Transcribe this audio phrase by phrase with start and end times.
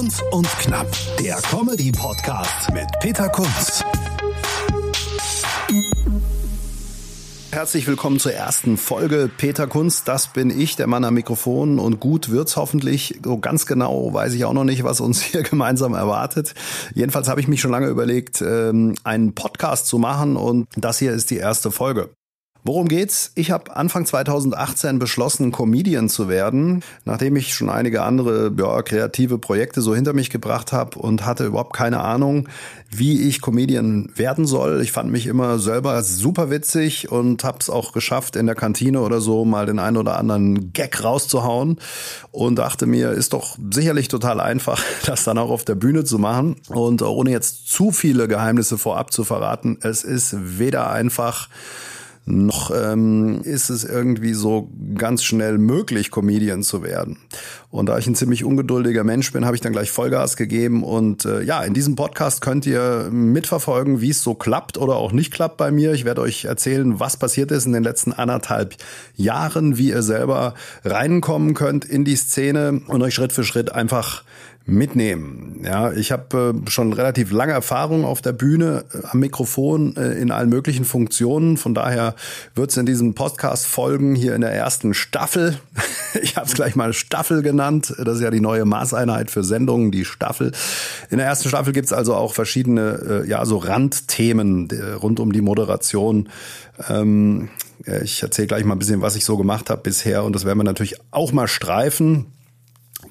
[0.00, 0.86] Kunz und Knapp,
[1.22, 3.84] der Comedy-Podcast mit Peter Kunz.
[7.50, 10.02] Herzlich willkommen zur ersten Folge Peter Kunz.
[10.02, 11.78] Das bin ich, der Mann am Mikrofon.
[11.78, 13.20] Und gut wird's hoffentlich.
[13.22, 16.54] So ganz genau weiß ich auch noch nicht, was uns hier gemeinsam erwartet.
[16.94, 20.36] Jedenfalls habe ich mich schon lange überlegt, ähm, einen Podcast zu machen.
[20.36, 22.08] Und das hier ist die erste Folge.
[22.62, 23.32] Worum geht's?
[23.36, 29.38] Ich habe Anfang 2018 beschlossen, Comedian zu werden, nachdem ich schon einige andere ja, kreative
[29.38, 32.48] Projekte so hinter mich gebracht habe und hatte überhaupt keine Ahnung,
[32.90, 34.82] wie ich Comedian werden soll.
[34.82, 39.00] Ich fand mich immer selber super witzig und habe es auch geschafft, in der Kantine
[39.00, 41.78] oder so mal den einen oder anderen Gag rauszuhauen
[42.30, 46.18] und dachte mir, ist doch sicherlich total einfach, das dann auch auf der Bühne zu
[46.18, 46.56] machen.
[46.68, 51.48] Und ohne jetzt zu viele Geheimnisse vorab zu verraten, es ist weder einfach
[52.26, 57.18] noch ähm, ist es irgendwie so ganz schnell möglich, Comedian zu werden.
[57.70, 60.82] Und da ich ein ziemlich ungeduldiger Mensch bin, habe ich dann gleich Vollgas gegeben.
[60.82, 65.12] Und äh, ja, in diesem Podcast könnt ihr mitverfolgen, wie es so klappt oder auch
[65.12, 65.92] nicht klappt bei mir.
[65.92, 68.76] Ich werde euch erzählen, was passiert ist in den letzten anderthalb
[69.16, 74.24] Jahren, wie ihr selber reinkommen könnt in die Szene und euch Schritt für Schritt einfach
[74.70, 75.60] mitnehmen.
[75.62, 80.12] Ja, ich habe äh, schon relativ lange Erfahrung auf der Bühne äh, am Mikrofon äh,
[80.12, 81.56] in allen möglichen Funktionen.
[81.56, 82.14] Von daher
[82.54, 85.58] wird es in diesem Podcast folgen hier in der ersten Staffel.
[86.22, 87.94] ich habe es gleich mal Staffel genannt.
[87.98, 90.52] Das ist ja die neue Maßeinheit für Sendungen, die Staffel.
[91.10, 95.20] In der ersten Staffel gibt es also auch verschiedene, äh, ja, so Randthemen äh, rund
[95.20, 96.28] um die Moderation.
[96.88, 97.50] Ähm,
[98.02, 100.58] ich erzähle gleich mal ein bisschen, was ich so gemacht habe bisher und das werden
[100.58, 102.26] wir natürlich auch mal streifen.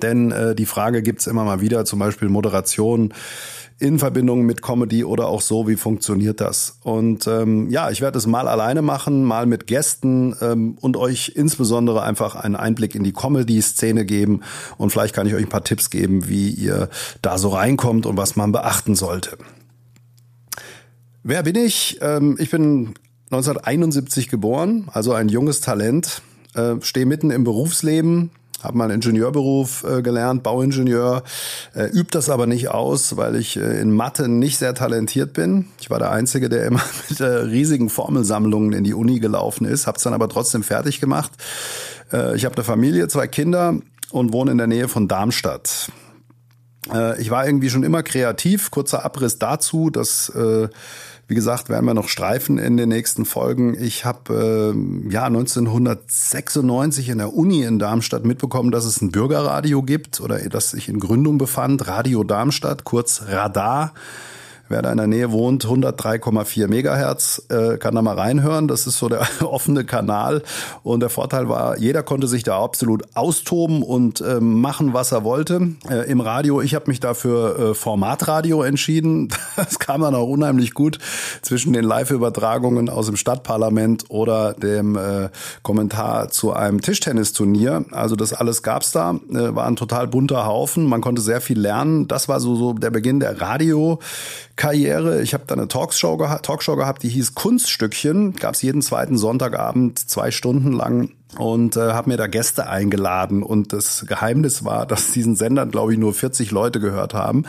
[0.01, 3.13] Denn äh, die Frage gibt's immer mal wieder, zum Beispiel Moderation
[3.79, 6.79] in Verbindung mit Comedy oder auch so, wie funktioniert das?
[6.83, 11.31] Und ähm, ja, ich werde es mal alleine machen, mal mit Gästen ähm, und euch
[11.35, 14.41] insbesondere einfach einen Einblick in die Comedy-Szene geben
[14.77, 16.89] und vielleicht kann ich euch ein paar Tipps geben, wie ihr
[17.21, 19.37] da so reinkommt und was man beachten sollte.
[21.23, 21.99] Wer bin ich?
[22.01, 22.95] Ähm, ich bin
[23.31, 26.21] 1971 geboren, also ein junges Talent,
[26.53, 28.31] äh, stehe mitten im Berufsleben,
[28.63, 31.23] habe mal einen Ingenieurberuf äh, gelernt, Bauingenieur,
[31.75, 35.65] äh, übt das aber nicht aus, weil ich äh, in Mathe nicht sehr talentiert bin.
[35.79, 39.87] Ich war der Einzige, der immer mit äh, riesigen Formelsammlungen in die Uni gelaufen ist,
[39.87, 41.31] habe es dann aber trotzdem fertig gemacht.
[42.11, 43.75] Äh, ich habe eine Familie, zwei Kinder
[44.11, 45.91] und wohne in der Nähe von Darmstadt.
[46.93, 48.71] Äh, ich war irgendwie schon immer kreativ.
[48.71, 50.67] Kurzer Abriss dazu, dass äh,
[51.29, 53.79] wie gesagt, werden wir noch streifen in den nächsten Folgen.
[53.79, 59.83] Ich habe äh, ja 1996 in der Uni in Darmstadt mitbekommen, dass es ein Bürgerradio
[59.83, 63.93] gibt oder dass sich in Gründung befand, Radio Darmstadt, kurz Radar.
[64.69, 68.67] Wer da in der Nähe wohnt, 103,4 Megahertz, äh, kann da mal reinhören.
[68.67, 70.43] Das ist so der offene Kanal.
[70.83, 75.23] Und der Vorteil war, jeder konnte sich da absolut austoben und äh, machen, was er
[75.23, 75.73] wollte.
[75.89, 79.29] Äh, Im Radio, ich habe mich dafür äh, Formatradio entschieden.
[79.55, 80.99] Das kam dann auch unheimlich gut
[81.41, 85.29] zwischen den Live-Übertragungen aus dem Stadtparlament oder dem äh,
[85.63, 87.83] Kommentar zu einem Tischtennisturnier.
[87.91, 89.19] Also das alles gab's da.
[89.29, 90.85] Äh, war ein total bunter Haufen.
[90.85, 92.07] Man konnte sehr viel lernen.
[92.07, 93.99] Das war so, so der Beginn der Radio.
[94.59, 95.21] Karriere.
[95.21, 98.33] Ich habe da eine Talkshow, geha Talkshow gehabt, die hieß Kunststückchen.
[98.33, 103.43] Gab es jeden zweiten Sonntagabend zwei Stunden lang und äh, habe mir da Gäste eingeladen.
[103.43, 107.43] Und das Geheimnis war, dass diesen Sendern glaube ich nur 40 Leute gehört haben,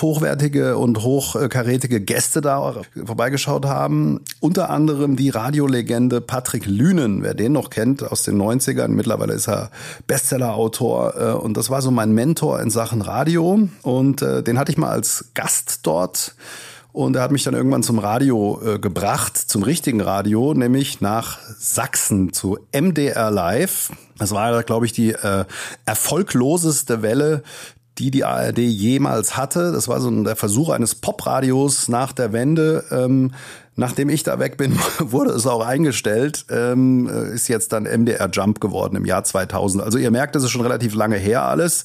[0.00, 2.74] hochwertige und hochkarätige Gäste da
[3.04, 8.88] vorbeigeschaut haben, unter anderem die Radiolegende Patrick Lünen, wer den noch kennt aus den 90ern,
[8.88, 9.70] mittlerweile ist er
[10.06, 11.14] Bestsellerautor.
[11.16, 13.68] Äh, und das war so mein Mentor in Sachen Radio.
[13.82, 16.34] Und äh, den hatte ich mal als Gast dort
[16.92, 21.38] und er hat mich dann irgendwann zum Radio äh, gebracht, zum richtigen Radio, nämlich nach
[21.58, 23.90] Sachsen zu MDR Live.
[24.18, 25.44] Das war, glaube ich, die äh,
[25.86, 27.42] erfolgloseste Welle,
[27.98, 29.72] die die ARD jemals hatte.
[29.72, 32.84] Das war so der Versuch eines Popradios nach der Wende.
[32.90, 33.32] Ähm,
[33.76, 36.46] nachdem ich da weg bin, wurde es auch eingestellt.
[36.50, 39.82] Ähm, äh, ist jetzt dann MDR Jump geworden im Jahr 2000.
[39.82, 41.84] Also ihr merkt, das ist schon relativ lange her alles.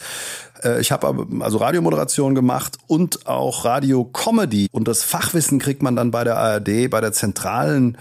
[0.63, 4.67] Äh, ich habe also Radiomoderation gemacht und auch Radio-Comedy.
[4.71, 7.97] Und das Fachwissen kriegt man dann bei der ARD, bei der zentralen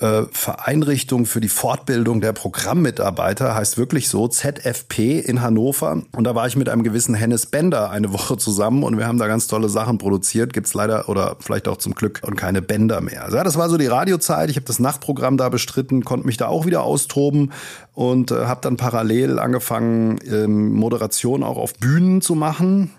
[0.00, 6.02] äh, Vereinrichtung für die Fortbildung der Programmmitarbeiter, heißt wirklich so, ZFP in Hannover.
[6.12, 9.18] Und da war ich mit einem gewissen Hennes Bender eine Woche zusammen und wir haben
[9.18, 10.52] da ganz tolle Sachen produziert.
[10.52, 13.24] Gibt's leider oder vielleicht auch zum Glück und keine Bänder mehr.
[13.24, 14.50] Also ja, das war so die Radiozeit.
[14.50, 17.52] Ich habe das Nachtprogramm da bestritten, konnte mich da auch wieder austoben
[17.94, 22.92] und äh, habe dann parallel angefangen, ähm, Moderation auch auf Bühnen zu machen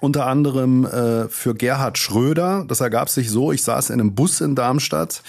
[0.00, 2.64] unter anderem äh, für Gerhard Schröder.
[2.66, 5.22] Das ergab sich so, ich saß in einem Bus in Darmstadt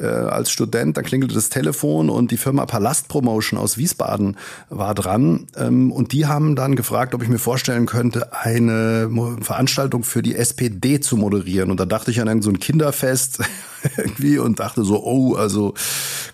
[0.00, 4.36] äh, als Student, dann klingelte das Telefon und die Firma Palast Promotion aus Wiesbaden
[4.68, 5.46] war dran.
[5.56, 9.10] Ähm, und die haben dann gefragt, ob ich mir vorstellen könnte, eine
[9.40, 11.70] Veranstaltung für die SPD zu moderieren.
[11.70, 13.40] Und da dachte ich an irgendein so Kinderfest
[13.96, 15.74] irgendwie und dachte so, oh, also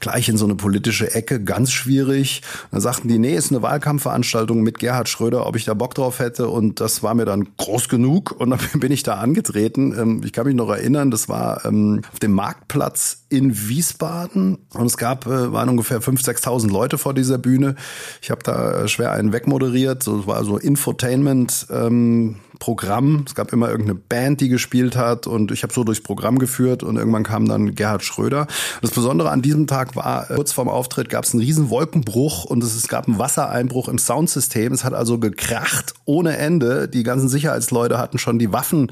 [0.00, 2.42] gleich in so eine politische Ecke, ganz schwierig.
[2.70, 6.18] Dann sagten die, nee, ist eine Wahlkampfveranstaltung mit Gerhard Schröder, ob ich da Bock drauf
[6.18, 9.94] hätte und das war mir dann groß genug und dann bin ich da angetreten.
[9.98, 14.86] Ähm, ich kann mich noch erinnern, das war ähm, auf dem Marktplatz in Wiesbaden und
[14.86, 17.74] es gab, äh, waren ungefähr 5.000, 6.000 Leute vor dieser Bühne.
[18.22, 23.24] Ich habe da schwer einen wegmoderiert, so es war so Infotainment, ähm, Programm.
[23.26, 26.82] Es gab immer irgendeine Band, die gespielt hat und ich habe so durchs Programm geführt
[26.82, 28.46] und irgendwann kam dann Gerhard Schröder.
[28.80, 32.46] Das Besondere an diesem Tag war, äh, kurz vorm Auftritt gab es einen riesen Wolkenbruch
[32.46, 34.72] und es, gab einen Wassereinbruch im Soundsystem.
[34.72, 36.88] Es hat also gekracht ohne Ende.
[36.88, 38.90] Die ganzen Sicherheitsleute hatten schon die Waffen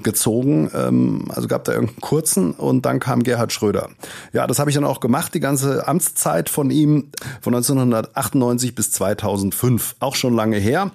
[0.00, 0.70] gezogen.
[0.72, 3.88] Ähm, also gab da irgendeinen kurzen und dann kam Gerhard Schröder.
[4.32, 7.10] Ja, das habe ich dann auch gemacht, die ganze Amtszeit von ihm
[7.40, 9.96] von 1998 bis 2005.
[9.98, 10.92] Auch schon lange her.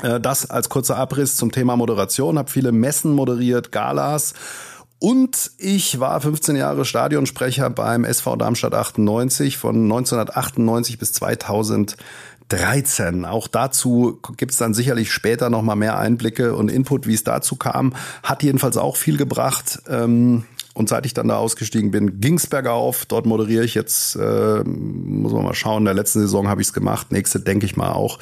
[0.00, 4.34] Äh, das als kurzer Abriss zum Thema Moderation, habe viele Messen moderiert, Galas.
[4.98, 13.24] Und ich war 15 Jahre Stadionsprecher beim SV Darmstadt 98 von 1998 bis 2013.
[13.24, 17.56] Auch dazu gibt's dann sicherlich später noch mal mehr Einblicke und Input, wie es dazu
[17.56, 17.94] kam.
[18.22, 19.82] Hat jedenfalls auch viel gebracht.
[19.88, 20.44] Ähm,
[20.74, 23.04] und seit ich dann da ausgestiegen bin, ging's bergauf.
[23.04, 26.72] Dort moderiere ich jetzt, äh, muss man mal schauen, in der letzten Saison habe ich's
[26.72, 27.12] gemacht.
[27.12, 28.18] Nächste denke ich mal auch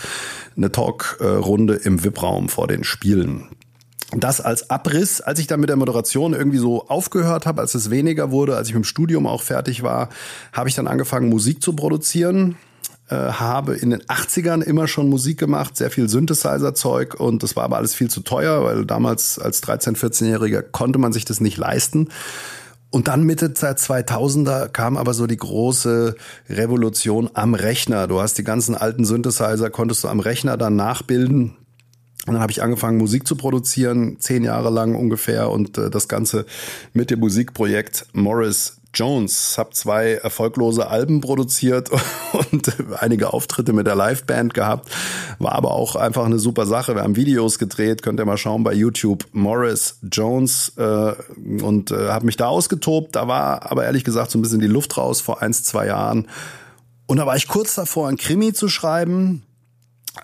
[0.56, 3.48] eine Talkrunde im VIP-Raum vor den Spielen.
[4.16, 7.90] Das als Abriss, als ich dann mit der Moderation irgendwie so aufgehört habe, als es
[7.90, 10.08] weniger wurde, als ich mit dem Studium auch fertig war,
[10.52, 12.56] habe ich dann angefangen, Musik zu produzieren
[13.10, 17.64] äh, habe in den 80ern immer schon Musik gemacht, sehr viel Synthesizer-Zeug und das war
[17.64, 21.58] aber alles viel zu teuer, weil damals als 13-, 14-Jähriger konnte man sich das nicht
[21.58, 22.08] leisten.
[22.90, 26.16] Und dann Mitte der 2000er kam aber so die große
[26.48, 28.08] Revolution am Rechner.
[28.08, 31.56] Du hast die ganzen alten Synthesizer, konntest du am Rechner dann nachbilden.
[32.26, 35.50] Und dann habe ich angefangen, Musik zu produzieren, zehn Jahre lang ungefähr.
[35.50, 36.46] Und äh, das Ganze
[36.92, 39.56] mit dem Musikprojekt Morris Jones.
[39.58, 41.90] Hab zwei erfolglose Alben produziert
[42.50, 44.90] und einige Auftritte mit der Liveband gehabt.
[45.38, 46.94] War aber auch einfach eine super Sache.
[46.94, 49.24] Wir haben Videos gedreht, könnt ihr mal schauen bei YouTube.
[49.32, 51.12] Morris Jones äh,
[51.62, 53.16] und äh, habe mich da ausgetobt.
[53.16, 56.28] Da war aber ehrlich gesagt so ein bisschen die Luft raus vor eins, zwei Jahren.
[57.06, 59.42] Und da war ich kurz davor, ein Krimi zu schreiben.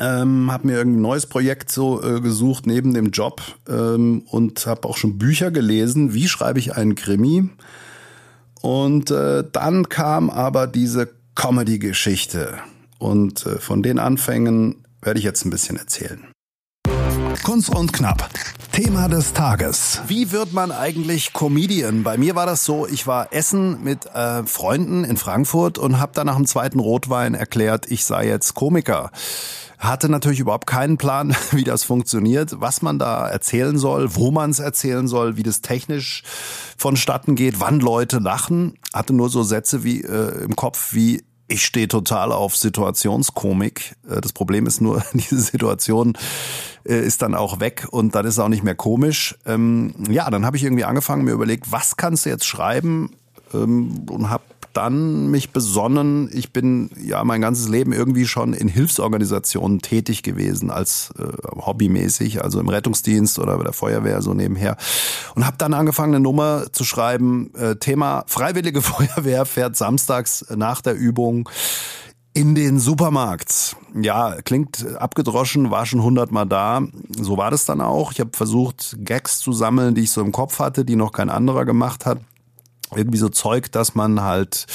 [0.00, 4.88] Ähm, habe mir irgendein neues Projekt so äh, gesucht neben dem Job ähm, und habe
[4.88, 6.12] auch schon Bücher gelesen.
[6.12, 7.50] Wie schreibe ich einen Krimi?
[8.66, 12.58] Und äh, dann kam aber diese Comedy-Geschichte.
[12.98, 16.26] Und äh, von den Anfängen werde ich jetzt ein bisschen erzählen.
[17.44, 18.28] Kunst und Knapp.
[18.72, 20.00] Thema des Tages.
[20.08, 22.02] Wie wird man eigentlich Comedian?
[22.02, 26.10] Bei mir war das so, ich war essen mit äh, Freunden in Frankfurt und habe
[26.16, 29.12] dann nach dem zweiten Rotwein erklärt, ich sei jetzt Komiker
[29.78, 34.50] hatte natürlich überhaupt keinen Plan, wie das funktioniert, was man da erzählen soll, wo man
[34.50, 36.22] es erzählen soll, wie das technisch
[36.76, 38.78] vonstatten geht, wann Leute lachen.
[38.92, 43.96] Hatte nur so Sätze wie äh, im Kopf wie ich stehe total auf Situationskomik.
[44.08, 46.16] Äh, das Problem ist nur, diese Situation
[46.84, 49.36] äh, ist dann auch weg und dann ist es auch nicht mehr komisch.
[49.46, 53.10] Ähm, ja, dann habe ich irgendwie angefangen, mir überlegt, was kannst du jetzt schreiben
[53.54, 54.44] ähm, und habe
[54.76, 60.70] dann mich besonnen, ich bin ja mein ganzes Leben irgendwie schon in Hilfsorganisationen tätig gewesen,
[60.70, 61.24] als äh,
[61.58, 64.76] hobbymäßig, also im Rettungsdienst oder bei der Feuerwehr so nebenher.
[65.34, 70.82] Und habe dann angefangen, eine Nummer zu schreiben, äh, Thema Freiwillige Feuerwehr fährt samstags nach
[70.82, 71.48] der Übung
[72.34, 73.76] in den Supermarkt.
[73.98, 76.82] Ja, klingt abgedroschen, war schon hundertmal da.
[77.18, 78.12] So war das dann auch.
[78.12, 81.30] Ich habe versucht, Gags zu sammeln, die ich so im Kopf hatte, die noch kein
[81.30, 82.18] anderer gemacht hat
[82.94, 84.66] irgendwie so Zeug, dass man halt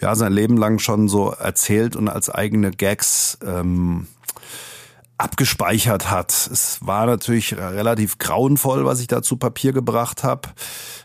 [0.00, 4.06] ja sein Leben lang schon so erzählt und als eigene Gags ähm,
[5.20, 6.30] abgespeichert hat.
[6.30, 10.48] Es war natürlich relativ grauenvoll, was ich da zu Papier gebracht habe.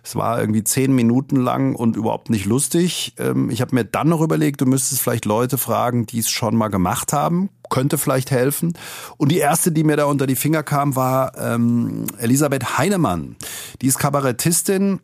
[0.03, 3.13] Es war irgendwie zehn Minuten lang und überhaupt nicht lustig.
[3.19, 6.55] Ähm, ich habe mir dann noch überlegt, du müsstest vielleicht Leute fragen, die es schon
[6.55, 7.49] mal gemacht haben.
[7.69, 8.77] Könnte vielleicht helfen.
[9.17, 13.35] Und die erste, die mir da unter die Finger kam, war ähm, Elisabeth Heinemann.
[13.81, 15.01] Die ist Kabarettistin,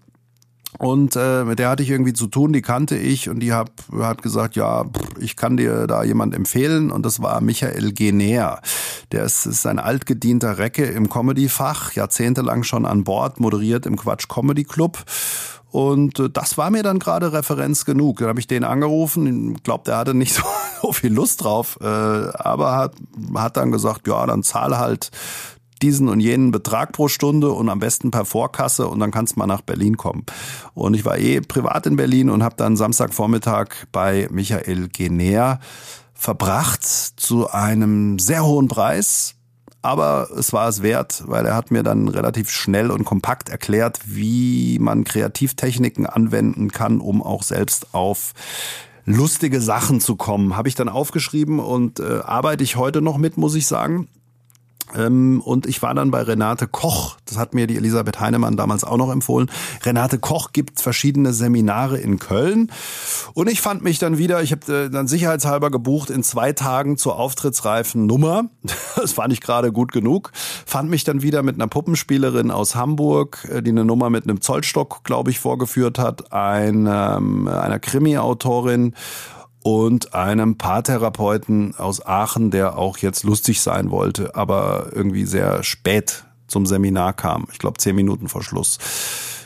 [0.78, 3.70] und äh, mit der hatte ich irgendwie zu tun, die kannte ich und die hab,
[3.94, 4.86] hat gesagt, ja,
[5.20, 8.62] ich kann dir da jemand empfehlen und das war Michael Gener.
[9.12, 14.28] Der ist, ist ein altgedienter Recke im Comedy-Fach, jahrzehntelang schon an Bord, moderiert im Quatsch
[14.28, 15.04] Comedy Club
[15.72, 18.20] und äh, das war mir dann gerade Referenz genug.
[18.20, 19.56] Dann habe ich den angerufen.
[19.56, 20.44] Ich glaube, der hatte nicht so,
[20.82, 22.96] so viel Lust drauf, äh, aber hat,
[23.36, 25.10] hat dann gesagt, ja, dann zahl halt
[25.82, 29.40] diesen und jenen Betrag pro Stunde und am besten per Vorkasse und dann kannst du
[29.40, 30.26] mal nach Berlin kommen.
[30.74, 35.60] Und ich war eh privat in Berlin und habe dann Samstagvormittag bei Michael Gener
[36.14, 39.36] verbracht zu einem sehr hohen Preis.
[39.82, 44.02] Aber es war es wert, weil er hat mir dann relativ schnell und kompakt erklärt,
[44.06, 48.34] wie man Kreativtechniken anwenden kann, um auch selbst auf
[49.06, 50.56] lustige Sachen zu kommen.
[50.56, 54.08] Habe ich dann aufgeschrieben und äh, arbeite ich heute noch mit, muss ich sagen.
[54.96, 57.18] Ähm, und ich war dann bei Renate Koch.
[57.26, 59.50] Das hat mir die Elisabeth Heinemann damals auch noch empfohlen.
[59.84, 62.72] Renate Koch gibt verschiedene Seminare in Köln.
[63.34, 66.98] Und ich fand mich dann wieder, ich habe äh, dann sicherheitshalber gebucht, in zwei Tagen
[66.98, 68.46] zur auftrittsreifen Nummer.
[68.96, 70.32] Das fand ich gerade gut genug.
[70.66, 74.42] Fand mich dann wieder mit einer Puppenspielerin aus Hamburg, äh, die eine Nummer mit einem
[74.42, 76.32] Zollstock, glaube ich, vorgeführt hat.
[76.32, 78.94] Ein, ähm, einer Krimi-Autorin
[79.64, 86.24] und einem Paartherapeuten aus Aachen, der auch jetzt lustig sein wollte, aber irgendwie sehr spät
[86.48, 87.48] zum Seminar kam.
[87.52, 88.78] Ich glaube zehn Minuten vor Schluss.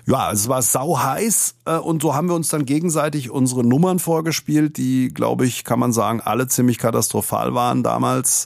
[0.08, 3.98] Ja, es war sau heiß äh, und so haben wir uns dann gegenseitig unsere Nummern
[3.98, 8.46] vorgespielt, die, glaube ich, kann man sagen, alle ziemlich katastrophal waren damals.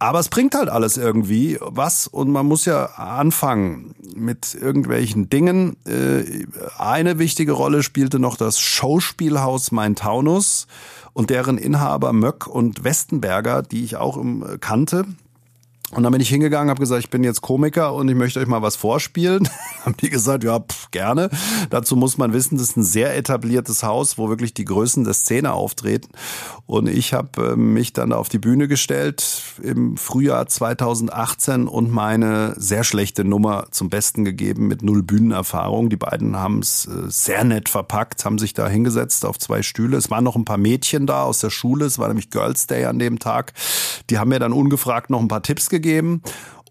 [0.00, 5.76] Aber es bringt halt alles irgendwie was und man muss ja anfangen mit irgendwelchen Dingen.
[5.86, 6.46] Äh,
[6.78, 10.68] eine wichtige Rolle spielte noch das Schauspielhaus Main Taunus
[11.14, 14.22] und deren Inhaber Möck und Westenberger, die ich auch
[14.60, 15.04] kannte.
[15.92, 18.46] Und dann bin ich hingegangen, habe gesagt, ich bin jetzt Komiker und ich möchte euch
[18.46, 19.48] mal was vorspielen.
[19.86, 21.30] haben die gesagt, ja, pff, gerne.
[21.70, 25.14] Dazu muss man wissen, das ist ein sehr etabliertes Haus, wo wirklich die Größen der
[25.14, 26.08] Szene auftreten.
[26.66, 32.52] Und ich habe äh, mich dann auf die Bühne gestellt im Frühjahr 2018 und meine
[32.58, 35.88] sehr schlechte Nummer zum Besten gegeben mit null Bühnenerfahrung.
[35.88, 39.96] Die beiden haben es äh, sehr nett verpackt, haben sich da hingesetzt auf zwei Stühle.
[39.96, 41.86] Es waren noch ein paar Mädchen da aus der Schule.
[41.86, 43.54] Es war nämlich Girls Day an dem Tag.
[44.10, 46.22] Die haben mir dann ungefragt noch ein paar Tipps gegeben gegeben.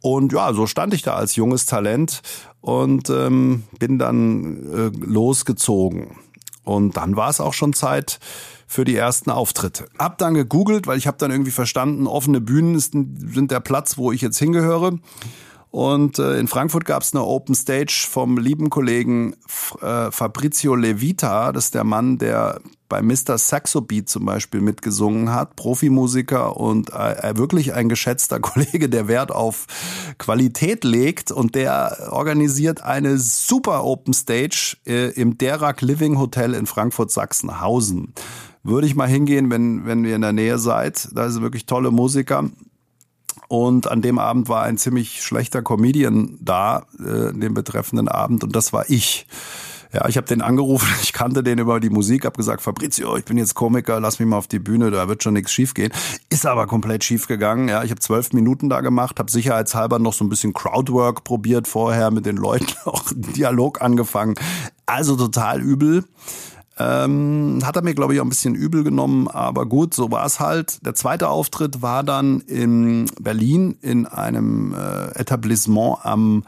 [0.01, 2.21] Und ja, so stand ich da als junges Talent
[2.61, 6.17] und ähm, bin dann äh, losgezogen.
[6.63, 8.19] Und dann war es auch schon Zeit
[8.67, 9.87] für die ersten Auftritte.
[9.97, 13.97] Hab dann gegoogelt, weil ich habe dann irgendwie verstanden, offene Bühnen ist, sind der Platz,
[13.97, 14.99] wo ich jetzt hingehöre.
[15.71, 19.35] Und äh, in Frankfurt gab es eine Open Stage vom lieben Kollegen
[19.81, 21.51] äh, Fabrizio Levita.
[21.51, 22.59] Das ist der Mann, der
[22.89, 23.37] bei Mr.
[23.37, 29.31] Saxo Beat zum Beispiel mitgesungen hat, Profimusiker und äh, wirklich ein geschätzter Kollege, der Wert
[29.31, 29.67] auf
[30.17, 36.65] Qualität legt und der organisiert eine super Open Stage äh, im Derak Living Hotel in
[36.65, 38.13] Frankfurt-Sachsenhausen.
[38.63, 41.09] Würde ich mal hingehen, wenn, wenn ihr in der Nähe seid.
[41.13, 42.49] Da sind wirklich tolle Musiker.
[43.47, 48.55] Und an dem Abend war ein ziemlich schlechter Comedian da, äh, dem betreffenden Abend, und
[48.55, 49.25] das war ich.
[49.93, 53.25] Ja, ich habe den angerufen, ich kannte den über die Musik, habe gesagt, Fabrizio, ich
[53.25, 55.91] bin jetzt Komiker, lass mich mal auf die Bühne, da wird schon nichts schief gehen.
[56.29, 57.67] Ist aber komplett schief gegangen.
[57.67, 61.67] Ja, ich habe zwölf Minuten da gemacht, habe sicherheitshalber noch so ein bisschen Crowdwork probiert
[61.67, 64.35] vorher mit den Leuten, auch Dialog angefangen.
[64.85, 66.03] Also total übel.
[66.79, 70.25] Ähm, hat er mir, glaube ich, auch ein bisschen übel genommen, aber gut, so war
[70.25, 70.85] es halt.
[70.85, 76.43] Der zweite Auftritt war dann in Berlin in einem äh, Etablissement am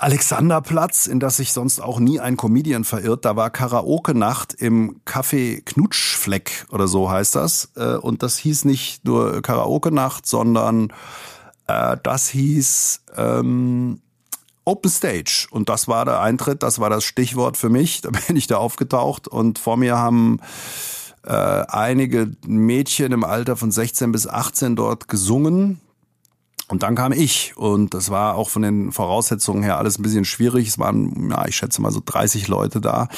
[0.00, 3.26] Alexanderplatz, in das sich sonst auch nie ein Comedian verirrt.
[3.26, 7.72] Da war Karaoke-Nacht im Café Knutschfleck oder so heißt das.
[7.76, 10.90] Äh, und das hieß nicht nur Karaoke-Nacht, sondern
[11.66, 14.00] äh, das hieß ähm,
[14.64, 15.48] Open Stage.
[15.50, 18.00] Und das war der Eintritt, das war das Stichwort für mich.
[18.00, 20.40] Da bin ich da aufgetaucht und vor mir haben
[21.24, 25.78] äh, einige Mädchen im Alter von 16 bis 18 dort gesungen.
[26.70, 30.24] Und dann kam ich und das war auch von den Voraussetzungen her alles ein bisschen
[30.24, 30.68] schwierig.
[30.68, 33.08] Es waren, ja, ich schätze mal so 30 Leute da.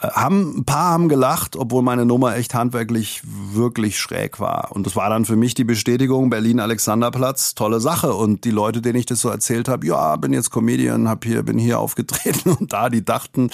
[0.00, 4.70] Äh, haben, ein paar haben gelacht, obwohl meine Nummer echt handwerklich wirklich schräg war.
[4.72, 8.12] Und das war dann für mich die Bestätigung, Berlin-Alexanderplatz, tolle Sache.
[8.12, 11.42] Und die Leute, denen ich das so erzählt habe, ja, bin jetzt Comedian, hab hier,
[11.42, 13.50] bin hier aufgetreten und da, die dachten,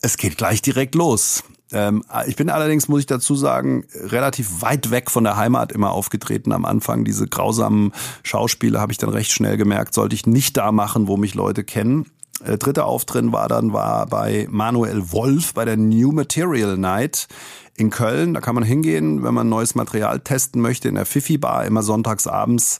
[0.00, 1.44] es geht gleich direkt los.
[1.72, 5.92] Ähm, ich bin allerdings, muss ich dazu sagen, relativ weit weg von der Heimat immer
[5.92, 7.04] aufgetreten am Anfang.
[7.04, 7.92] Diese grausamen
[8.22, 11.64] Schauspiele habe ich dann recht schnell gemerkt, sollte ich nicht da machen, wo mich Leute
[11.64, 12.06] kennen.
[12.44, 17.28] Äh, dritter Auftritt war dann war bei Manuel Wolf bei der New Material Night
[17.76, 18.34] in Köln.
[18.34, 21.82] Da kann man hingehen, wenn man neues Material testen möchte in der Fifi Bar immer
[21.82, 22.78] sonntags abends.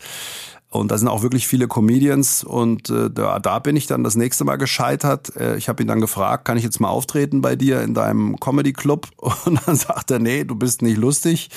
[0.74, 4.16] Und da sind auch wirklich viele Comedians und äh, da, da bin ich dann das
[4.16, 5.36] nächste Mal gescheitert.
[5.36, 8.40] Äh, ich habe ihn dann gefragt, kann ich jetzt mal auftreten bei dir in deinem
[8.40, 9.06] Comedy Club?
[9.44, 11.48] Und dann sagt er, nee, du bist nicht lustig.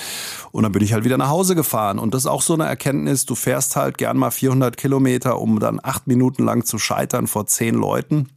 [0.51, 1.97] Und dann bin ich halt wieder nach Hause gefahren.
[1.97, 5.59] Und das ist auch so eine Erkenntnis, du fährst halt gern mal 400 Kilometer, um
[5.59, 8.29] dann acht Minuten lang zu scheitern vor zehn Leuten.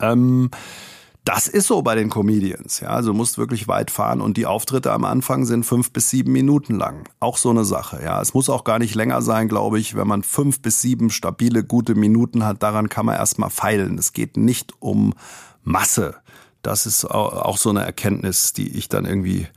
[0.00, 0.50] Ähm,
[1.28, 2.80] das ist so bei den Comedians.
[2.80, 6.08] Ja, also du musst wirklich weit fahren und die Auftritte am Anfang sind fünf bis
[6.08, 7.06] sieben Minuten lang.
[7.20, 8.00] Auch so eine Sache.
[8.02, 11.10] Ja, es muss auch gar nicht länger sein, glaube ich, wenn man fünf bis sieben
[11.10, 12.62] stabile, gute Minuten hat.
[12.62, 13.98] Daran kann man erstmal feilen.
[13.98, 15.12] Es geht nicht um
[15.64, 16.14] Masse.
[16.62, 19.48] Das ist auch so eine Erkenntnis, die ich dann irgendwie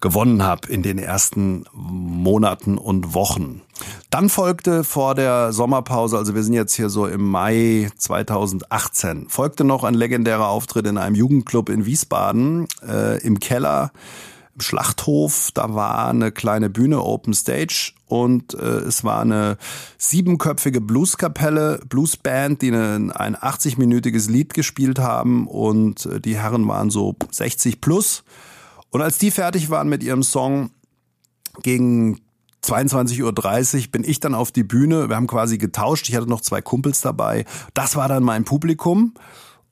[0.00, 3.62] gewonnen habe in den ersten Monaten und Wochen.
[4.10, 9.64] Dann folgte vor der Sommerpause, also wir sind jetzt hier so im Mai 2018, folgte
[9.64, 13.92] noch ein legendärer Auftritt in einem Jugendclub in Wiesbaden äh, im Keller.
[14.54, 19.56] im Schlachthof, da war eine kleine Bühne, Open Stage und äh, es war eine
[19.98, 26.90] siebenköpfige Blueskapelle, Bluesband, die eine, ein 80-minütiges Lied gespielt haben und äh, die Herren waren
[26.90, 28.24] so 60 plus
[28.90, 30.70] und als die fertig waren mit ihrem Song
[31.62, 32.20] gegen
[32.64, 35.08] 22.30 Uhr bin ich dann auf die Bühne.
[35.08, 36.08] Wir haben quasi getauscht.
[36.08, 37.44] Ich hatte noch zwei Kumpels dabei.
[37.74, 39.14] Das war dann mein Publikum.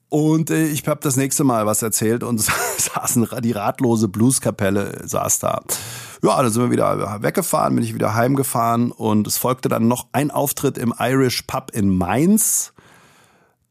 [0.09, 2.41] Und äh, ich habe das nächste Mal was erzählt und
[2.77, 5.61] saßen die ratlose Blueskapelle saß da.
[6.23, 10.07] Ja, dann sind wir wieder weggefahren, bin ich wieder heimgefahren und es folgte dann noch
[10.13, 12.73] ein Auftritt im Irish Pub in Mainz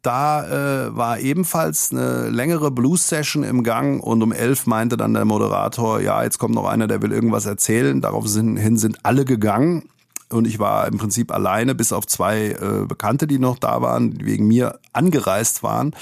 [0.03, 5.25] da äh, war ebenfalls eine längere Blues-Session im Gang und um elf meinte dann der
[5.25, 8.01] Moderator, ja, jetzt kommt noch einer, der will irgendwas erzählen.
[8.01, 9.89] Daraufhin sind alle gegangen
[10.29, 14.13] und ich war im Prinzip alleine, bis auf zwei äh, Bekannte, die noch da waren,
[14.13, 15.95] die wegen mir angereist waren.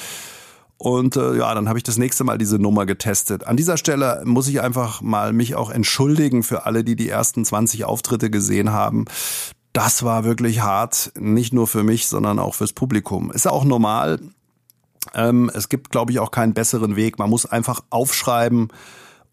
[0.77, 3.47] Und äh, ja, dann habe ich das nächste Mal diese Nummer getestet.
[3.47, 7.45] An dieser Stelle muss ich einfach mal mich auch entschuldigen für alle, die die ersten
[7.45, 9.05] 20 Auftritte gesehen haben
[9.75, 13.31] das war wirklich hart, nicht nur für mich, sondern auch fürs Publikum.
[13.33, 14.21] Ist auch normal.
[15.15, 17.19] Ähm, es gibt, glaube ich, auch keinen besseren Weg.
[17.19, 18.69] Man muss einfach aufschreiben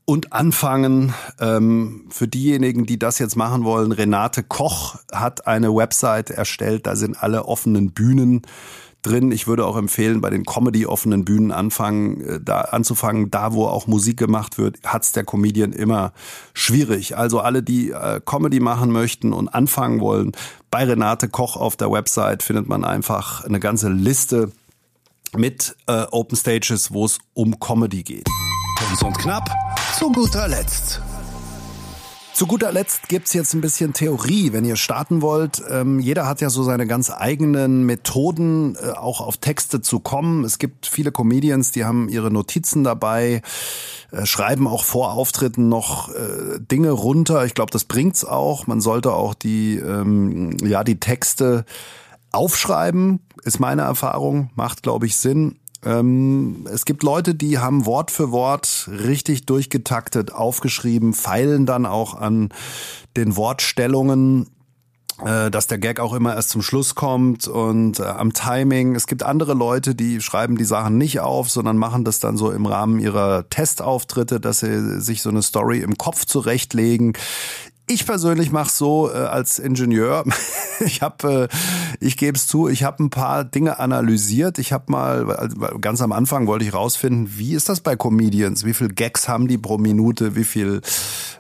[0.04, 1.14] und anfangen.
[1.40, 6.88] Ähm, für diejenigen, die das jetzt machen wollen, Renate Koch hat eine Website erstellt.
[6.88, 8.42] Da sind alle offenen Bühnen
[9.02, 9.32] drin.
[9.32, 13.88] Ich würde auch empfehlen, bei den Comedy-offenen Bühnen anfangen, äh, da anzufangen, da wo auch
[13.88, 16.14] Musik gemacht wird, hat's der Comedian immer
[16.54, 17.18] schwierig.
[17.18, 20.32] Also alle, die äh, Comedy machen möchten und anfangen wollen,
[20.70, 24.52] bei Renate Koch auf der Website findet man einfach eine ganze Liste
[25.36, 28.28] mit äh, Open Stages, wo es um Comedy geht.
[28.78, 29.50] Kurz und knapp,
[29.98, 31.02] zu guter Letzt.
[32.42, 35.62] Zu guter Letzt gibt's jetzt ein bisschen Theorie, wenn ihr starten wollt.
[35.70, 40.44] Ähm, jeder hat ja so seine ganz eigenen Methoden, äh, auch auf Texte zu kommen.
[40.44, 43.44] Es gibt viele Comedians, die haben ihre Notizen dabei,
[44.10, 47.46] äh, schreiben auch vor Auftritten noch äh, Dinge runter.
[47.46, 48.66] Ich glaube, das bringt's auch.
[48.66, 51.64] Man sollte auch die, ähm, ja, die Texte
[52.32, 55.60] aufschreiben, ist meine Erfahrung, macht, glaube ich, Sinn.
[55.84, 62.16] Ähm, es gibt Leute, die haben Wort für Wort richtig durchgetaktet, aufgeschrieben, feilen dann auch
[62.16, 62.50] an
[63.16, 64.48] den Wortstellungen
[65.24, 68.96] äh, dass der Gag auch immer erst zum Schluss kommt und äh, am Timing.
[68.96, 72.52] Es gibt andere Leute, die schreiben die Sachen nicht auf, sondern machen das dann so
[72.52, 77.14] im Rahmen ihrer Testauftritte, dass sie sich so eine Story im Kopf zurechtlegen.
[77.92, 80.24] Ich persönlich mache so äh, als Ingenieur.
[80.80, 81.56] ich habe, äh,
[82.00, 84.60] ich gebe es zu, ich habe ein paar Dinge analysiert.
[84.60, 88.64] Ich habe mal also ganz am Anfang wollte ich rausfinden, wie ist das bei Comedians?
[88.64, 90.38] Wie viel Gags haben die pro Minute?
[90.38, 90.80] Wie viel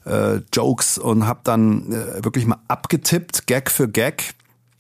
[0.06, 0.98] äh, Jokes?
[0.98, 4.34] Und habe dann äh, wirklich mal abgetippt, Gag für Gag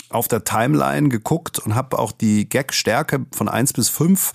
[0.09, 4.33] auf der Timeline geguckt und habe auch die Gag-Stärke von eins bis fünf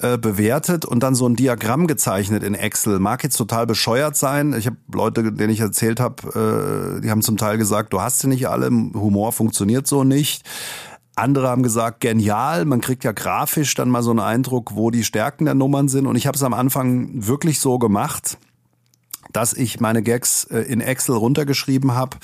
[0.00, 2.98] äh, bewertet und dann so ein Diagramm gezeichnet in Excel.
[2.98, 4.54] Mag jetzt total bescheuert sein.
[4.56, 8.20] Ich habe Leute, denen ich erzählt habe, äh, die haben zum Teil gesagt, du hast
[8.20, 10.44] sie nicht alle, Humor funktioniert so nicht.
[11.16, 15.02] Andere haben gesagt, genial, man kriegt ja grafisch dann mal so einen Eindruck, wo die
[15.02, 16.06] Stärken der Nummern sind.
[16.06, 18.38] Und ich habe es am Anfang wirklich so gemacht
[19.32, 22.16] dass ich meine Gags äh, in Excel runtergeschrieben habe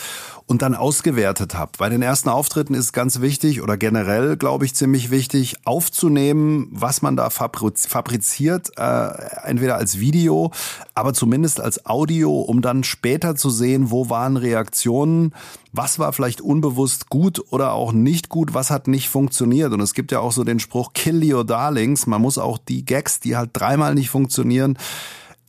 [0.46, 1.72] und dann ausgewertet habe.
[1.78, 7.00] Bei den ersten Auftritten ist ganz wichtig oder generell, glaube ich, ziemlich wichtig, aufzunehmen, was
[7.00, 9.08] man da fabriziert, äh,
[9.44, 10.50] entweder als Video,
[10.94, 15.32] aber zumindest als Audio, um dann später zu sehen, wo waren Reaktionen,
[15.72, 19.72] was war vielleicht unbewusst gut oder auch nicht gut, was hat nicht funktioniert.
[19.72, 22.06] Und es gibt ja auch so den Spruch, kill your darlings.
[22.06, 24.78] Man muss auch die Gags, die halt dreimal nicht funktionieren,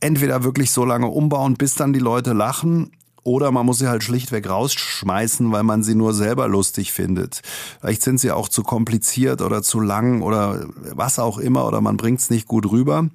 [0.00, 2.90] entweder wirklich so lange umbauen, bis dann die Leute lachen,
[3.26, 7.42] oder man muss sie halt schlichtweg rausschmeißen, weil man sie nur selber lustig findet.
[7.80, 11.96] Vielleicht sind sie auch zu kompliziert oder zu lang oder was auch immer oder man
[11.96, 13.08] bringt es nicht gut rüber.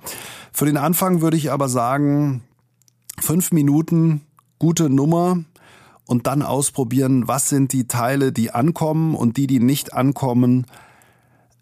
[0.52, 2.44] Für den Anfang würde ich aber sagen,
[3.22, 4.22] fünf Minuten,
[4.60, 5.46] gute Nummer
[6.08, 10.66] und dann ausprobieren, was sind die Teile, die ankommen und die, die nicht ankommen,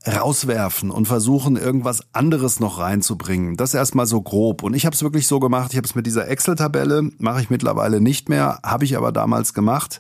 [0.08, 3.58] rauswerfen und versuchen, irgendwas anderes noch reinzubringen.
[3.58, 4.64] Das erstmal so grob.
[4.64, 7.50] Und ich habe es wirklich so gemacht, ich habe es mit dieser Excel-Tabelle, mache ich
[7.50, 10.00] mittlerweile nicht mehr, habe ich aber damals gemacht.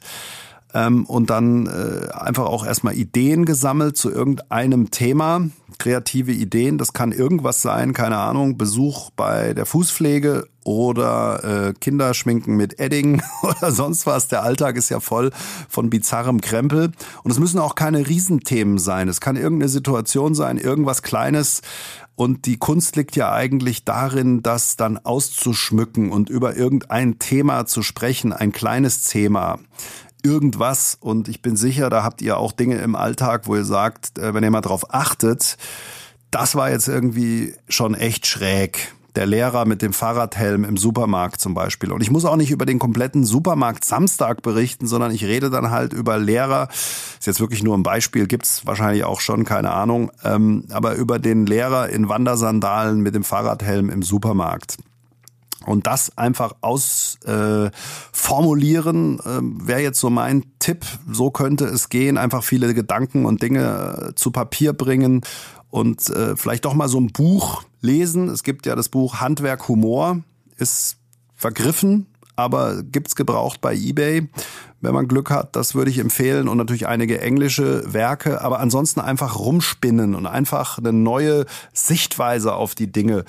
[0.73, 6.77] Ähm, und dann äh, einfach auch erstmal Ideen gesammelt zu irgendeinem Thema, kreative Ideen.
[6.77, 13.23] Das kann irgendwas sein, keine Ahnung, Besuch bei der Fußpflege oder äh, Kinderschminken mit Edding
[13.41, 14.27] oder sonst was.
[14.27, 15.31] Der Alltag ist ja voll
[15.67, 16.91] von bizarrem Krempel.
[17.23, 19.07] Und es müssen auch keine Riesenthemen sein.
[19.07, 21.61] Es kann irgendeine Situation sein, irgendwas Kleines.
[22.15, 27.81] Und die Kunst liegt ja eigentlich darin, das dann auszuschmücken und über irgendein Thema zu
[27.81, 29.57] sprechen, ein kleines Thema
[30.23, 30.97] irgendwas.
[30.99, 34.33] Und ich bin sicher, da habt ihr auch Dinge im Alltag, wo ihr sagt, äh,
[34.33, 35.57] wenn ihr mal drauf achtet,
[36.31, 38.93] das war jetzt irgendwie schon echt schräg.
[39.15, 41.91] Der Lehrer mit dem Fahrradhelm im Supermarkt zum Beispiel.
[41.91, 45.71] Und ich muss auch nicht über den kompletten Supermarkt Samstag berichten, sondern ich rede dann
[45.71, 46.69] halt über Lehrer.
[46.69, 50.11] Ist jetzt wirklich nur ein Beispiel, gibt's wahrscheinlich auch schon, keine Ahnung.
[50.23, 54.77] Ähm, aber über den Lehrer in Wandersandalen mit dem Fahrradhelm im Supermarkt.
[55.65, 60.85] Und das einfach ausformulieren äh, äh, wäre jetzt so mein Tipp.
[61.11, 62.17] So könnte es gehen.
[62.17, 65.21] Einfach viele Gedanken und Dinge äh, zu Papier bringen
[65.69, 68.29] und äh, vielleicht doch mal so ein Buch lesen.
[68.29, 70.21] Es gibt ja das Buch Handwerk Humor,
[70.57, 70.97] ist
[71.35, 72.07] vergriffen,
[72.39, 74.27] aber gibt's gebraucht bei eBay
[74.81, 75.55] wenn man Glück hat.
[75.55, 80.77] Das würde ich empfehlen und natürlich einige englische Werke, aber ansonsten einfach rumspinnen und einfach
[80.77, 83.25] eine neue Sichtweise auf die Dinge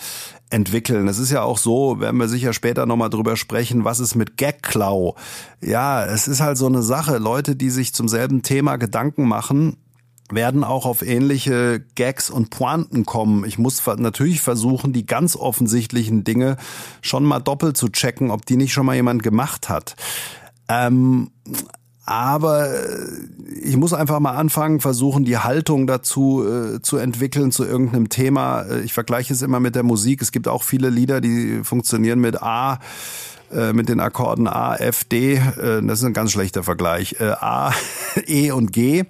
[0.51, 1.09] entwickeln.
[1.09, 4.37] Es ist ja auch so, werden wir sicher später nochmal drüber sprechen, was ist mit
[4.37, 5.16] Gagklau?
[5.61, 7.18] Ja, es ist halt so eine Sache.
[7.18, 9.77] Leute, die sich zum selben Thema Gedanken machen,
[10.33, 13.45] werden auch auf ähnliche Gags und Pointen kommen.
[13.45, 16.57] Ich muss natürlich versuchen, die ganz offensichtlichen Dinge
[17.03, 19.97] schon mal doppelt zu checken, ob die nicht schon mal jemand gemacht hat.
[20.69, 21.31] Ähm,
[22.11, 23.07] aber äh,
[23.62, 28.62] ich muss einfach mal anfangen, versuchen, die Haltung dazu äh, zu entwickeln zu irgendeinem Thema.
[28.62, 30.21] Äh, ich vergleiche es immer mit der Musik.
[30.21, 32.81] Es gibt auch viele Lieder, die funktionieren mit A
[33.53, 35.40] äh, mit den Akkorden A, F, D.
[35.57, 37.21] Das ist ein ganz schlechter Vergleich.
[37.21, 37.73] A,
[38.27, 39.05] E und G.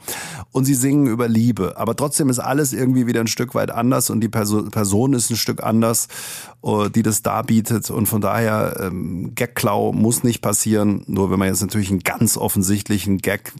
[0.52, 1.74] Und sie singen über Liebe.
[1.76, 5.30] Aber trotzdem ist alles irgendwie wieder ein Stück weit anders und die Perso Person ist
[5.30, 6.08] ein Stück anders,
[6.94, 7.88] die das darbietet.
[7.90, 11.04] Und von daher, ähm, Gagklau muss nicht passieren.
[11.06, 13.52] Nur wenn man jetzt natürlich einen ganz offensichtlichen Gag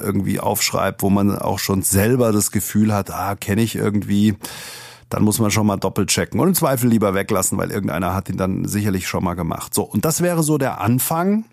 [0.00, 4.36] irgendwie aufschreibt, wo man auch schon selber das Gefühl hat, ah, kenne ich irgendwie
[5.10, 8.28] dann muss man schon mal doppelt checken und im Zweifel lieber weglassen, weil irgendeiner hat
[8.28, 9.74] ihn dann sicherlich schon mal gemacht.
[9.74, 11.44] So, und das wäre so der Anfang.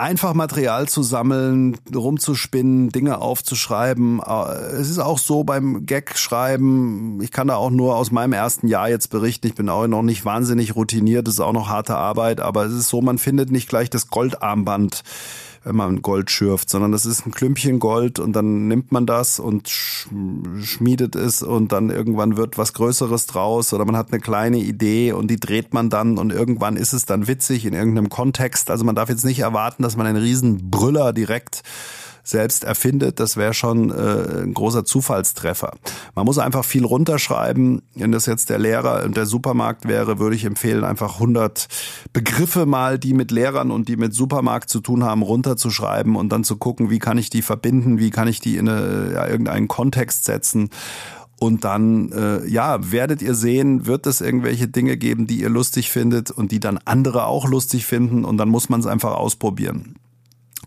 [0.00, 4.22] Einfach Material zu sammeln, rumzuspinnen, Dinge aufzuschreiben.
[4.26, 8.66] Äh, es ist auch so beim Gag-Schreiben, ich kann da auch nur aus meinem ersten
[8.66, 9.46] Jahr jetzt berichten.
[9.48, 12.72] Ich bin auch noch nicht wahnsinnig routiniert, das ist auch noch harte Arbeit, aber es
[12.72, 15.02] ist so, man findet nicht gleich das Goldarmband
[15.64, 19.68] man Gold schürft, sondern das ist ein Klümpchen Gold und dann nimmt man das und
[19.68, 25.12] schmiedet es und dann irgendwann wird was Größeres draus oder man hat eine kleine Idee
[25.12, 28.70] und die dreht man dann und irgendwann ist es dann witzig in irgendeinem Kontext.
[28.70, 31.62] Also man darf jetzt nicht erwarten, dass man einen riesen Brüller direkt
[32.22, 35.72] selbst erfindet, das wäre schon äh, ein großer Zufallstreffer.
[36.14, 37.82] Man muss einfach viel runterschreiben.
[37.94, 41.68] Wenn das jetzt der Lehrer und der Supermarkt wäre, würde ich empfehlen, einfach 100
[42.12, 46.44] Begriffe mal, die mit Lehrern und die mit Supermarkt zu tun haben, runterzuschreiben und dann
[46.44, 49.68] zu gucken, wie kann ich die verbinden, wie kann ich die in eine, ja, irgendeinen
[49.68, 50.70] Kontext setzen.
[51.40, 55.90] Und dann, äh, ja, werdet ihr sehen, wird es irgendwelche Dinge geben, die ihr lustig
[55.90, 58.26] findet und die dann andere auch lustig finden.
[58.26, 59.94] Und dann muss man es einfach ausprobieren.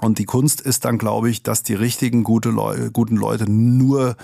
[0.04, 4.18] Und die Kunst ist dann, glaube ich, dass die richtigen gute Leu guten Leute nur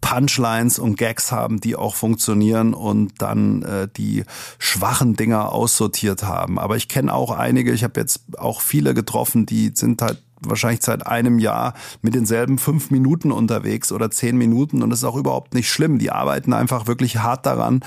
[0.00, 4.24] Punchlines und Gags haben, die auch funktionieren und dann äh, die
[4.58, 6.58] schwachen Dinger aussortiert haben.
[6.58, 10.82] Aber ich kenne auch einige, ich habe jetzt auch viele getroffen, die sind halt wahrscheinlich
[10.82, 15.16] seit einem Jahr mit denselben fünf Minuten unterwegs oder zehn Minuten und das ist auch
[15.16, 15.98] überhaupt nicht schlimm.
[15.98, 17.84] Die arbeiten einfach wirklich hart daran,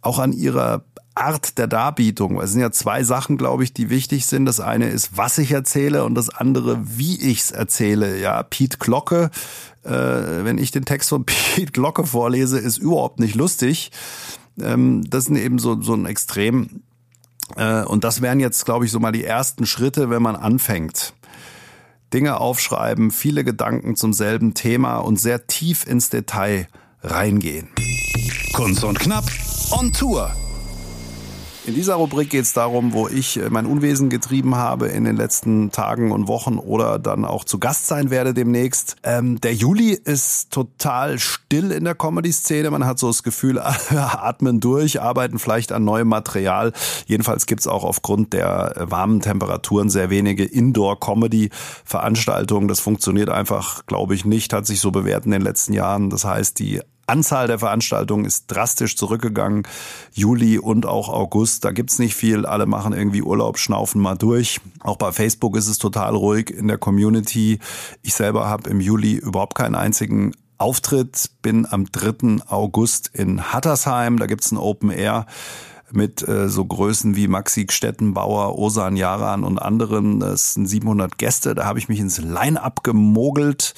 [0.00, 0.82] auch an ihrer
[1.14, 2.40] Art der Darbietung.
[2.40, 4.46] Es sind ja zwei Sachen, glaube ich, die wichtig sind.
[4.46, 8.18] Das eine ist, was ich erzähle und das andere, wie ich's erzähle.
[8.18, 9.30] Ja, Pete Glocke,
[9.84, 13.90] äh, wenn ich den Text von Pete Glocke vorlese, ist überhaupt nicht lustig.
[14.60, 16.82] Ähm, das ist eben so, so ein Extrem.
[17.56, 21.14] Äh, und das wären jetzt, glaube ich, so mal die ersten Schritte, wenn man anfängt.
[22.12, 26.68] Dinge aufschreiben, viele Gedanken zum selben Thema und sehr tief ins Detail
[27.02, 27.68] reingehen.
[28.52, 29.24] Kunst und Knapp
[29.70, 30.30] on Tour.
[31.64, 35.14] In dieser Rubrik geht es darum, wo ich äh, mein Unwesen getrieben habe in den
[35.14, 38.96] letzten Tagen und Wochen oder dann auch zu Gast sein werde demnächst.
[39.04, 42.68] Ähm, der Juli ist total still in der Comedy-Szene.
[42.72, 46.72] Man hat so das Gefühl, atmen durch, arbeiten vielleicht an neuem Material.
[47.06, 52.66] Jedenfalls gibt's auch aufgrund der äh, warmen Temperaturen sehr wenige Indoor-Comedy-Veranstaltungen.
[52.66, 56.10] Das funktioniert einfach, glaube ich, nicht, hat sich so bewährt in den letzten Jahren.
[56.10, 59.64] Das heißt, die Anzahl der Veranstaltungen ist drastisch zurückgegangen.
[60.12, 62.46] Juli und auch August, da gibt's nicht viel.
[62.46, 64.60] Alle machen irgendwie Urlaub, schnaufen mal durch.
[64.80, 67.58] Auch bei Facebook ist es total ruhig in der Community.
[68.02, 72.46] Ich selber habe im Juli überhaupt keinen einzigen Auftritt, bin am 3.
[72.46, 74.18] August in Hattersheim.
[74.18, 75.26] Da gibt's ein Open Air
[75.90, 80.20] mit äh, so Größen wie Maxi Stettenbauer, Osan Jaran und anderen.
[80.20, 81.54] Das sind 700 Gäste.
[81.54, 83.74] Da habe ich mich ins Line-up gemogelt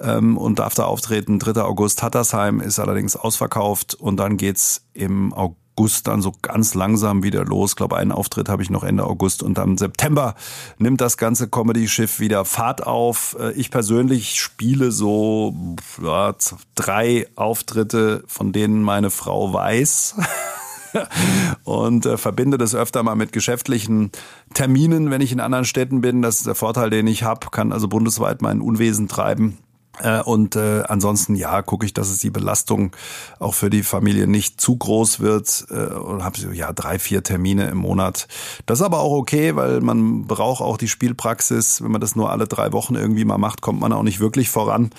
[0.00, 1.38] ähm, und darf da auftreten.
[1.38, 1.62] 3.
[1.62, 7.44] August Hattersheim ist allerdings ausverkauft und dann geht's im August dann so ganz langsam wieder
[7.44, 7.70] los.
[7.70, 10.34] Ich glaube, einen Auftritt habe ich noch Ende August und dann September
[10.78, 13.36] nimmt das ganze Comedy-Schiff wieder Fahrt auf.
[13.38, 15.54] Äh, ich persönlich spiele so
[16.02, 16.34] ja,
[16.74, 20.16] drei Auftritte, von denen meine Frau weiß.
[21.64, 24.10] und äh, verbinde das öfter mal mit geschäftlichen
[24.54, 26.20] Terminen, wenn ich in anderen Städten bin.
[26.20, 29.58] Das ist der Vorteil, den ich habe, kann also bundesweit mein Unwesen treiben.
[30.02, 32.94] Äh, und äh, ansonsten, ja, gucke ich, dass es die Belastung
[33.38, 35.66] auch für die Familie nicht zu groß wird.
[35.70, 38.28] Äh, und habe so, ja drei, vier Termine im Monat.
[38.66, 41.82] Das ist aber auch okay, weil man braucht auch die Spielpraxis.
[41.82, 44.48] Wenn man das nur alle drei Wochen irgendwie mal macht, kommt man auch nicht wirklich
[44.48, 44.90] voran.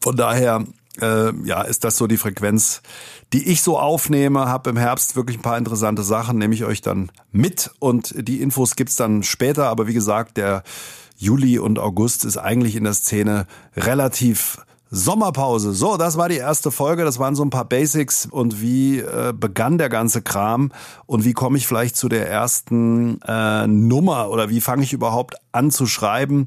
[0.00, 0.64] Von daher
[1.00, 2.82] äh, ja, ist das so die Frequenz,
[3.32, 4.46] die ich so aufnehme.
[4.46, 8.40] Habe im Herbst wirklich ein paar interessante Sachen, nehme ich euch dann mit und die
[8.40, 9.68] Infos gibt's dann später.
[9.68, 10.62] Aber wie gesagt, der
[11.20, 15.72] Juli und August ist eigentlich in der Szene relativ Sommerpause.
[15.72, 17.04] So, das war die erste Folge.
[17.04, 20.70] Das waren so ein paar Basics und wie äh, begann der ganze Kram
[21.06, 25.34] und wie komme ich vielleicht zu der ersten äh, Nummer oder wie fange ich überhaupt
[25.58, 26.46] an zu schreiben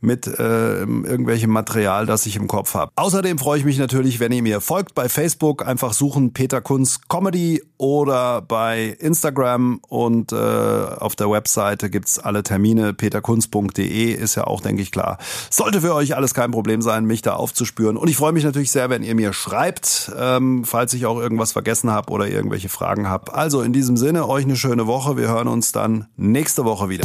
[0.00, 2.90] mit äh, irgendwelchem Material, das ich im Kopf habe.
[2.96, 7.00] Außerdem freue ich mich natürlich, wenn ihr mir folgt bei Facebook, einfach suchen Peter Kunz
[7.08, 12.94] Comedy oder bei Instagram und äh, auf der Webseite gibt's alle Termine.
[12.94, 15.18] peterkunz.de ist ja auch, denke ich, klar.
[15.50, 17.96] Sollte für euch alles kein Problem sein, mich da aufzuspüren.
[17.96, 21.52] Und ich freue mich natürlich sehr, wenn ihr mir schreibt, ähm, falls ich auch irgendwas
[21.52, 23.32] vergessen habe oder irgendwelche Fragen habt.
[23.32, 25.16] Also in diesem Sinne, euch eine schöne Woche.
[25.16, 27.04] Wir hören uns dann nächste Woche wieder.